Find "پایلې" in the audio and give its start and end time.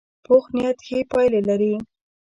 1.11-1.41